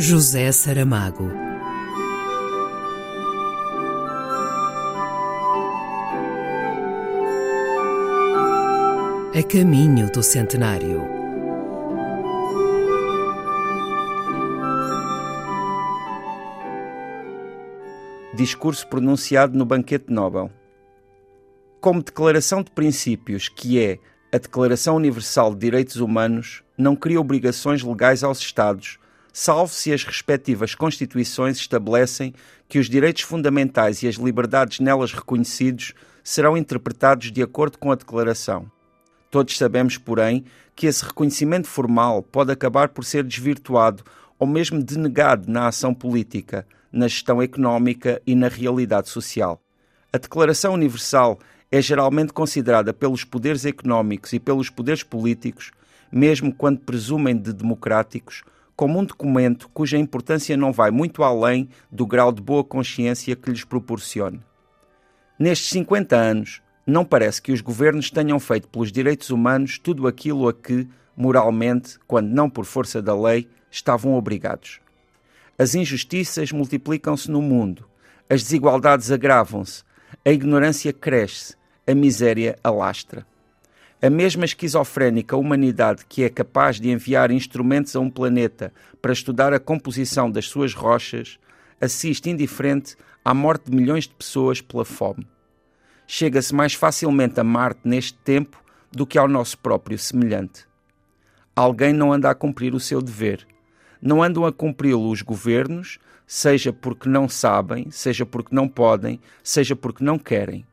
[0.00, 1.28] José Saramago.
[9.34, 11.02] A caminho do centenário.
[18.36, 20.48] Discurso pronunciado no banquete Nobel.
[21.80, 23.98] Como declaração de princípios, que é
[24.32, 29.00] a Declaração Universal de Direitos Humanos, não cria obrigações legais aos Estados
[29.40, 32.34] salvo se as respectivas Constituições estabelecem
[32.68, 37.94] que os direitos fundamentais e as liberdades nelas reconhecidos serão interpretados de acordo com a
[37.94, 38.68] Declaração.
[39.30, 44.02] Todos sabemos, porém, que esse reconhecimento formal pode acabar por ser desvirtuado
[44.40, 49.62] ou mesmo denegado na ação política, na gestão económica e na realidade social.
[50.12, 51.38] A Declaração Universal
[51.70, 55.70] é geralmente considerada pelos poderes económicos e pelos poderes políticos,
[56.10, 58.42] mesmo quando presumem de democráticos,
[58.78, 63.50] como um documento cuja importância não vai muito além do grau de boa consciência que
[63.50, 64.40] lhes proporcione.
[65.36, 70.46] Nestes 50 anos, não parece que os governos tenham feito pelos direitos humanos tudo aquilo
[70.46, 74.78] a que, moralmente, quando não por força da lei, estavam obrigados.
[75.58, 77.84] As injustiças multiplicam-se no mundo,
[78.30, 79.82] as desigualdades agravam-se,
[80.24, 83.26] a ignorância cresce, a miséria alastra
[84.00, 89.52] a mesma esquizofrénica humanidade que é capaz de enviar instrumentos a um planeta para estudar
[89.52, 91.36] a composição das suas rochas,
[91.80, 95.26] assiste indiferente à morte de milhões de pessoas pela fome.
[96.06, 100.64] Chega-se mais facilmente a Marte neste tempo do que ao nosso próprio semelhante.
[101.56, 103.44] Alguém não anda a cumprir o seu dever.
[104.00, 109.74] Não andam a cumpri-lo os governos, seja porque não sabem, seja porque não podem, seja
[109.74, 110.64] porque não querem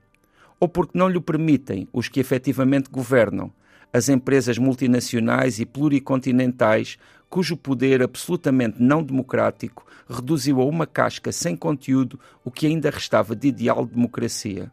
[0.65, 3.53] ou porque não lhe permitem os que efetivamente governam,
[3.93, 6.97] as empresas multinacionais e pluricontinentais
[7.29, 13.35] cujo poder absolutamente não democrático reduziu a uma casca sem conteúdo o que ainda restava
[13.35, 14.71] de ideal de democracia.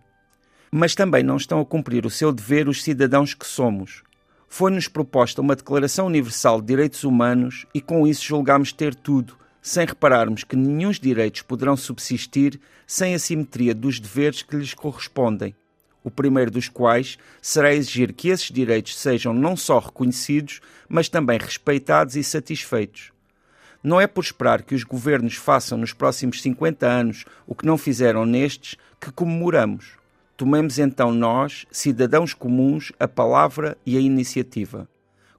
[0.71, 4.03] Mas também não estão a cumprir o seu dever os cidadãos que somos.
[4.49, 9.84] Foi-nos proposta uma Declaração Universal de Direitos Humanos e com isso julgámos ter tudo, sem
[9.84, 15.55] repararmos que nenhum direitos poderão subsistir sem a simetria dos deveres que lhes correspondem
[16.05, 21.39] o primeiro dos quais será exigir que esses direitos sejam não só reconhecidos, mas também
[21.39, 23.13] respeitados e satisfeitos.
[23.83, 27.77] Não é por esperar que os governos façam nos próximos 50 anos o que não
[27.77, 29.97] fizeram nestes que comemoramos.
[30.37, 34.89] Tomemos então nós, cidadãos comuns, a palavra e a iniciativa.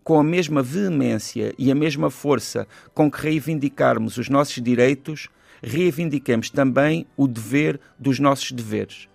[0.04, 5.30] Com a mesma veemência e a mesma força com que reivindicarmos os nossos direitos,
[5.62, 9.08] reivindiquemos também o dever dos nossos deveres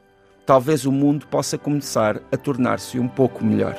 [0.48, 3.76] talvez o mundo possa começar a tornar-se um pouco melhor.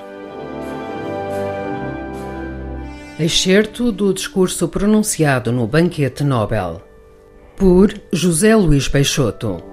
[3.19, 6.79] Excerto do discurso pronunciado no Banquete Nobel
[7.57, 9.63] por José Luís Peixoto.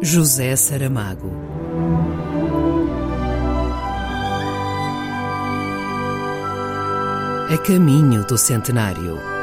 [0.00, 1.30] José Saramago.
[7.52, 9.39] A caminho do centenário.